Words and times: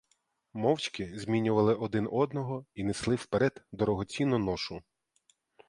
Мовчки 0.53 1.11
змінювали 1.19 1.75
один 1.75 2.09
одного 2.11 2.65
і 2.73 2.83
несли 2.83 3.15
вперед 3.15 3.63
дорогоцінну 3.71 4.37
ношу. 4.37 4.83